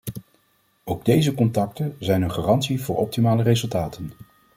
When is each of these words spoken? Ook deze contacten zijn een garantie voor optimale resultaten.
Ook 0.83 1.05
deze 1.05 1.33
contacten 1.33 1.95
zijn 1.99 2.21
een 2.21 2.31
garantie 2.31 2.81
voor 2.81 2.97
optimale 2.97 3.43
resultaten. 3.43 4.11